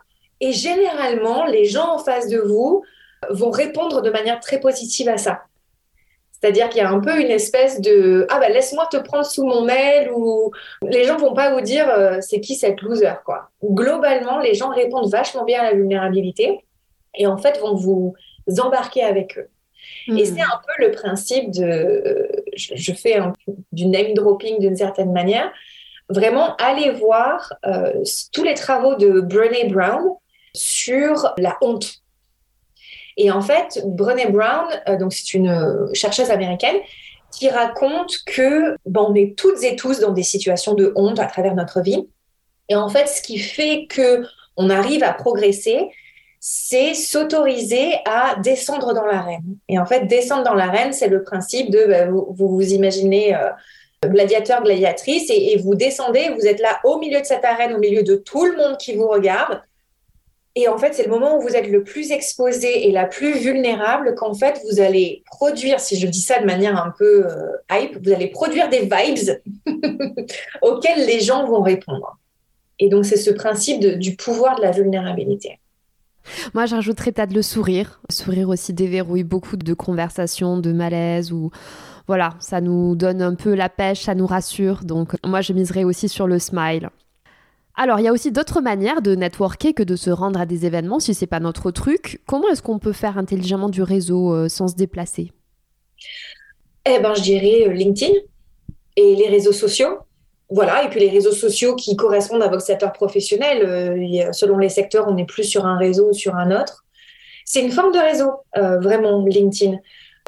Et 0.42 0.54
généralement, 0.54 1.46
les 1.46 1.66
gens 1.66 1.96
en 1.96 2.00
face 2.00 2.28
de 2.30 2.40
vous 2.40 2.84
vont 3.30 3.52
répondre 3.52 4.02
de 4.02 4.10
manière 4.10 4.40
très 4.40 4.60
positive 4.60 5.10
à 5.10 5.18
ça. 5.18 5.44
C'est-à-dire 6.32 6.70
qu'il 6.70 6.82
y 6.82 6.86
a 6.86 6.90
un 6.90 7.00
peu 7.00 7.20
une 7.20 7.32
espèce 7.32 7.82
de 7.82 8.26
ah 8.30 8.40
bah 8.40 8.50
laisse-moi 8.50 8.88
te 8.90 8.98
prendre 8.98 9.26
sous 9.26 9.46
mon 9.46 9.68
aile 9.68 10.10
ou 10.14 10.52
les 10.84 11.04
gens 11.04 11.18
vont 11.18 11.34
pas 11.34 11.54
vous 11.54 11.62
dire 11.62 11.90
euh, 11.90 12.20
c'est 12.22 12.40
qui 12.40 12.56
cette 12.56 12.82
loser 12.82 13.16
quoi. 13.26 13.50
Globalement, 13.64 14.40
les 14.40 14.54
gens 14.54 14.70
répondent 14.70 15.10
vachement 15.10 15.44
bien 15.44 15.62
à 15.62 15.64
la 15.66 15.74
vulnérabilité 15.74 16.64
et 17.16 17.28
en 17.28 17.38
fait 17.38 17.60
vont 17.60 17.76
vous 17.76 18.16
embarquer 18.60 19.04
avec 19.04 19.38
eux. 19.38 19.50
Et 20.08 20.12
hmm. 20.12 20.26
c'est 20.26 20.42
un 20.42 20.62
peu 20.66 20.86
le 20.86 20.92
principe 20.92 21.52
de 21.52 22.30
je, 22.56 22.94
fais 22.94 23.20
du 23.72 23.88
name 23.88 24.14
dropping 24.14 24.60
d'une 24.60 24.76
certaine 24.76 25.12
manière. 25.12 25.52
Vraiment, 26.10 26.56
allez 26.56 26.92
voir 26.92 27.54
euh, 27.66 28.04
tous 28.34 28.44
les 28.44 28.56
travaux 28.56 28.96
de 28.96 29.20
Brené 29.22 29.66
Brown 29.66 30.16
sur 30.56 31.34
la 31.38 31.58
honte 31.62 31.99
et 33.20 33.32
en 33.32 33.42
fait, 33.42 33.84
Brené 33.86 34.28
Brown, 34.28 34.66
euh, 34.88 34.98
donc 34.98 35.14
c'est 35.14 35.34
une 35.34 35.50
euh, 35.50 35.94
chercheuse 35.94 36.32
américaine, 36.32 36.78
qui 37.32 37.50
raconte 37.50 38.24
que 38.26 38.76
ben, 38.86 39.06
on 39.08 39.14
est 39.14 39.38
toutes 39.38 39.62
et 39.62 39.76
tous 39.76 40.00
dans 40.00 40.14
des 40.14 40.24
situations 40.24 40.74
de 40.74 40.94
honte 40.96 41.20
à 41.20 41.26
travers 41.26 41.54
notre 41.54 41.82
vie. 41.82 42.08
Et 42.70 42.76
en 42.76 42.88
fait, 42.88 43.08
ce 43.08 43.22
qui 43.22 43.38
fait 43.38 43.88
que 43.88 44.24
on 44.56 44.70
arrive 44.70 45.04
à 45.04 45.12
progresser, 45.12 45.90
c'est 46.40 46.94
s'autoriser 46.94 47.96
à 48.06 48.38
descendre 48.42 48.94
dans 48.94 49.06
l'arène. 49.06 49.58
Et 49.68 49.78
en 49.78 49.86
fait, 49.86 50.08
descendre 50.08 50.46
dans 50.46 50.56
l'arène, 50.56 50.94
c'est 50.94 51.10
le 51.10 51.22
principe 51.22 51.70
de 51.72 51.86
ben, 51.88 52.10
vous, 52.10 52.34
vous, 52.34 52.62
imaginez 52.74 53.36
euh, 53.36 53.50
gladiateur, 54.06 54.64
gladiatrice, 54.64 55.30
et, 55.30 55.52
et, 55.52 55.58
vous 55.58 55.76
descendez, 55.76 56.30
vous 56.30 56.48
êtes 56.48 56.62
là 56.62 56.80
au 56.86 57.00
milieu 57.00 57.20
de 57.20 57.26
cette 57.26 57.44
arène, 57.44 57.74
au 57.74 57.80
milieu 57.80 58.02
de 58.02 58.16
tout 58.16 58.46
le 58.46 58.56
monde 58.56 58.78
qui 58.78 58.96
vous 58.96 59.10
regarde. 59.10 59.62
Et 60.60 60.68
en 60.68 60.78
fait, 60.78 60.94
c'est 60.94 61.04
le 61.04 61.10
moment 61.10 61.38
où 61.38 61.42
vous 61.42 61.56
êtes 61.56 61.70
le 61.70 61.86
plus 61.86 62.12
exposé 62.12 62.90
et 62.90 62.92
la 62.92 63.06
plus 63.06 63.32
vulnérable 63.40 64.14
qu'en 64.16 64.34
fait, 64.34 64.60
vous 64.70 64.82
allez 64.82 65.24
produire, 65.26 65.80
si 65.80 65.98
je 65.98 66.06
dis 66.06 66.20
ça 66.20 66.42
de 66.42 66.46
manière 66.46 66.84
un 66.84 66.94
peu 66.98 67.26
euh, 67.26 67.52
hype, 67.72 67.98
vous 68.06 68.12
allez 68.12 68.28
produire 68.28 68.68
des 68.68 68.82
vibes 68.82 69.40
auxquelles 70.62 71.06
les 71.06 71.22
gens 71.22 71.48
vont 71.48 71.62
répondre. 71.62 72.18
Et 72.78 72.90
donc, 72.90 73.06
c'est 73.06 73.16
ce 73.16 73.32
principe 73.32 73.80
du 73.80 74.18
pouvoir 74.18 74.58
de 74.58 74.62
la 74.62 74.72
vulnérabilité. 74.72 75.60
Moi, 76.54 76.66
j'ajouterais 76.66 77.14
peut-être 77.14 77.34
le 77.34 77.42
sourire. 77.42 78.02
Le 78.10 78.14
sourire 78.14 78.50
aussi 78.50 78.74
déverrouille 78.74 79.24
beaucoup 79.24 79.56
de 79.56 79.74
conversations, 79.74 80.58
de 80.58 80.74
malaise 80.74 81.32
ou 81.32 81.52
voilà, 82.06 82.34
ça 82.42 82.60
nous 82.60 82.98
donne 82.98 83.22
un 83.22 83.36
peu 83.36 83.54
la 83.54 83.70
pêche, 83.70 84.02
ça 84.02 84.14
nous 84.14 84.28
rassure. 84.28 84.84
Donc, 84.84 85.16
moi, 85.26 85.40
je 85.40 85.54
miserais 85.54 85.86
aussi 85.86 86.10
sur 86.10 86.28
le 86.28 86.38
smile. 86.38 86.90
Alors, 87.82 87.98
il 88.02 88.04
y 88.04 88.10
a 88.10 88.12
aussi 88.12 88.34
d'autres 88.34 88.60
manières 88.60 89.02
de 89.02 89.16
networker 89.16 89.74
que 89.74 89.84
de 89.84 89.96
se 89.96 90.10
rendre 90.10 90.42
à 90.42 90.46
des 90.46 90.66
événements 90.66 91.00
si 91.00 91.14
c'est 91.14 91.28
pas 91.28 91.40
notre 91.40 91.72
truc. 91.72 92.20
Comment 92.28 92.50
est-ce 92.50 92.62
qu'on 92.62 92.78
peut 92.78 92.92
faire 92.92 93.18
intelligemment 93.18 93.70
du 93.70 93.84
réseau 93.84 94.34
euh, 94.34 94.50
sans 94.50 94.68
se 94.68 94.76
déplacer? 94.76 95.32
Eh 96.86 97.00
ben, 97.00 97.14
je 97.16 97.22
dirais 97.22 97.70
euh, 97.70 97.72
LinkedIn 97.72 98.12
et 98.98 99.16
les 99.16 99.30
réseaux 99.30 99.54
sociaux. 99.54 100.00
Voilà, 100.50 100.84
et 100.84 100.90
puis 100.90 101.00
les 101.00 101.10
réseaux 101.10 101.32
sociaux 101.32 101.74
qui 101.78 101.96
correspondent 101.96 102.44
à 102.44 102.50
votre 102.50 102.64
secteur 102.64 102.92
professionnel. 102.92 103.64
Euh, 103.64 104.34
selon 104.34 104.58
les 104.58 104.68
secteurs, 104.68 105.06
on 105.08 105.16
est 105.16 105.26
plus 105.26 105.46
sur 105.46 105.66
un 105.66 105.78
réseau 105.78 106.10
ou 106.10 106.14
sur 106.14 106.36
un 106.36 106.52
autre. 106.52 106.84
C'est 107.46 107.62
une 107.62 107.72
forme 107.72 107.94
de 107.94 108.00
réseau, 108.00 108.32
vraiment, 108.56 109.26
LinkedIn. 109.26 109.78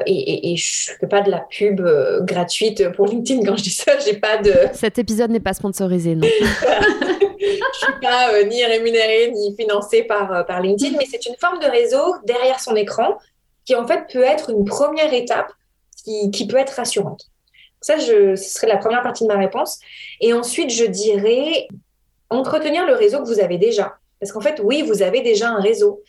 Et, 0.06 0.52
et, 0.52 0.56
je 0.56 0.90
fais 0.98 1.06
pas 1.06 1.20
de 1.20 1.30
la 1.30 1.44
pub 1.50 1.80
gratuite 2.22 2.90
pour 2.92 3.06
LinkedIn 3.06 3.44
quand 3.44 3.56
je 3.56 3.64
dis 3.64 3.70
ça. 3.70 3.92
J'ai 3.98 4.16
pas 4.16 4.38
de. 4.38 4.52
Cet 4.72 4.98
épisode 4.98 5.30
n'est 5.30 5.38
pas 5.38 5.52
sponsorisé, 5.52 6.16
non. 6.16 6.26
je 7.42 7.78
suis 7.78 8.00
pas 8.00 8.32
euh, 8.32 8.44
ni 8.44 8.64
rémunérée 8.64 9.30
ni 9.32 9.54
financée 9.56 10.04
par, 10.04 10.32
euh, 10.32 10.42
par 10.42 10.60
LinkedIn, 10.60 10.96
mais 10.98 11.06
c'est 11.10 11.26
une 11.26 11.36
forme 11.36 11.58
de 11.58 11.66
réseau 11.66 12.16
derrière 12.24 12.60
son 12.60 12.76
écran 12.76 13.18
qui 13.64 13.74
en 13.74 13.86
fait 13.86 14.06
peut 14.12 14.22
être 14.22 14.50
une 14.50 14.64
première 14.64 15.12
étape 15.12 15.52
qui, 16.04 16.46
peut 16.48 16.56
être 16.56 16.70
rassurante. 16.70 17.26
Ça, 17.80 17.98
ce 17.98 18.34
serait 18.34 18.66
la 18.66 18.76
première 18.76 19.02
partie 19.02 19.22
de 19.22 19.28
ma 19.28 19.38
réponse. 19.38 19.78
Et 20.20 20.32
ensuite, 20.32 20.70
je 20.70 20.84
dirais 20.84 21.68
entretenir 22.28 22.84
le 22.86 22.94
réseau 22.94 23.18
que 23.22 23.28
vous 23.28 23.38
avez 23.38 23.56
déjà. 23.56 23.94
Parce 24.18 24.32
qu'en 24.32 24.40
fait, 24.40 24.60
oui, 24.64 24.82
vous 24.82 25.02
avez 25.02 25.20
déjà 25.20 25.50
un 25.50 25.60
réseau, 25.60 26.02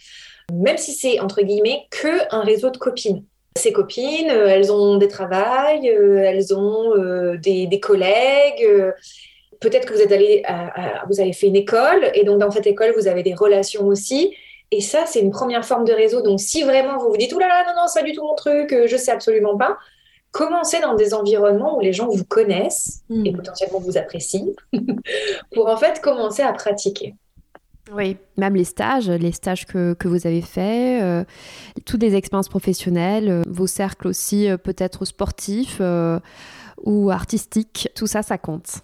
même 0.52 0.78
si 0.78 0.94
c'est 0.94 1.20
entre 1.20 1.44
guillemets 1.44 1.84
que 1.92 2.34
un 2.34 2.42
réseau 2.42 2.72
de 2.72 2.78
copines. 2.78 3.24
ses 3.56 3.72
copines, 3.72 4.32
euh, 4.32 4.48
elles 4.48 4.72
ont 4.72 4.98
des 4.98 5.08
travails, 5.08 5.88
elles 5.88 6.56
ont 6.56 6.96
des 7.36 7.80
collègues. 7.80 8.94
Peut-être 9.64 9.88
que 9.88 9.94
vous 9.94 10.02
êtes 10.02 10.12
allé, 10.12 10.42
à- 10.46 11.00
à- 11.02 11.06
vous 11.08 11.20
avez 11.20 11.34
fait 11.34 11.48
une 11.48 11.56
école 11.56 12.12
et 12.14 12.24
donc 12.24 12.38
dans 12.40 12.52
cette 12.52 12.68
école 12.68 12.94
vous 12.98 13.08
avez 13.08 13.24
des 13.24 13.34
relations 13.34 13.88
aussi. 13.88 14.34
Et 14.72 14.82
ça, 14.82 15.06
c'est 15.06 15.20
une 15.20 15.32
première 15.32 15.66
forme 15.66 15.86
de 15.86 15.94
réseau. 15.94 16.22
Donc 16.22 16.40
si 16.40 16.64
vraiment 16.64 16.98
vous 16.98 17.10
vous 17.10 17.18
dites, 17.18 17.34
oulala, 17.34 17.54
là 17.54 17.64
là, 17.66 17.74
non, 17.76 17.82
non, 17.82 17.88
c'est 17.88 18.00
pas 18.02 18.06
du 18.06 18.12
tout 18.14 18.24
mon 18.24 18.36
truc, 18.36 18.74
euh, 18.74 18.88
je 18.88 18.98
sais 18.98 19.12
absolument 19.12 19.58
pas, 19.58 19.78
commencez 20.32 20.80
dans 20.80 20.96
des 20.96 21.14
environnements 21.14 21.78
où 21.78 21.82
les 21.82 21.94
gens 21.94 22.08
vous 22.10 22.26
connaissent 22.26 23.04
et 23.26 23.32
potentiellement 23.32 23.80
vous 23.80 23.98
apprécient 23.98 24.48
pour 25.54 25.68
en 25.70 25.78
fait 25.78 26.02
commencer 26.02 26.42
à 26.44 26.52
pratiquer. 26.54 27.14
Oui, 27.92 28.18
même 28.38 28.56
les 28.56 28.64
stages, 28.64 29.10
les 29.10 29.34
stages 29.34 29.66
que, 29.68 29.94
que 29.94 30.08
vous 30.08 30.26
avez 30.26 30.42
faits, 30.42 31.04
euh, 31.04 31.24
toutes 31.86 32.02
les 32.02 32.16
expériences 32.16 32.48
professionnelles, 32.50 33.30
euh, 33.30 33.42
vos 33.48 33.68
cercles 33.68 34.08
aussi 34.08 34.50
euh, 34.50 34.58
peut-être 34.58 35.06
sportifs 35.06 35.82
ou 36.84 37.12
artistiques, 37.12 37.90
tout 37.96 38.08
ça, 38.08 38.24
ça 38.24 38.38
compte. 38.38 38.82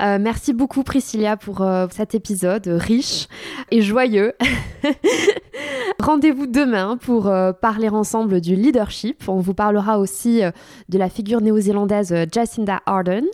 Euh, 0.00 0.18
merci 0.20 0.52
beaucoup 0.52 0.82
Priscilla 0.82 1.36
pour 1.36 1.62
euh, 1.62 1.86
cet 1.90 2.14
épisode 2.14 2.66
riche 2.66 3.28
et 3.70 3.82
joyeux. 3.82 4.34
Rendez-vous 6.02 6.46
demain 6.46 6.96
pour 6.96 7.28
euh, 7.28 7.52
parler 7.52 7.88
ensemble 7.88 8.40
du 8.40 8.56
leadership. 8.56 9.28
On 9.28 9.38
vous 9.38 9.54
parlera 9.54 9.98
aussi 9.98 10.42
euh, 10.42 10.50
de 10.88 10.98
la 10.98 11.08
figure 11.08 11.40
néo-zélandaise 11.40 12.14
Jacinda 12.32 12.80
Ardern. 12.86 13.26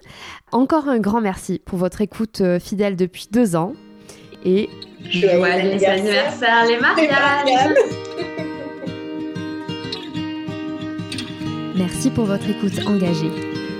Encore 0.52 0.88
un 0.88 0.98
grand 0.98 1.20
merci 1.20 1.62
pour 1.64 1.78
votre 1.78 2.02
écoute 2.02 2.40
euh, 2.40 2.60
fidèle 2.60 2.96
depuis 2.96 3.28
deux 3.32 3.56
ans. 3.56 3.72
Et 4.44 4.68
Joyeux 5.10 5.44
anniversaire, 5.44 6.66
les 6.66 6.78
Marianne 6.78 7.74
merci 11.76 12.10
pour 12.10 12.24
votre 12.24 12.48
écoute 12.50 12.86
engagée. 12.86 13.57